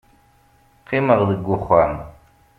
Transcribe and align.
qqimeɣ 0.81 1.19
deg 1.29 1.45
uxxam 1.55 1.95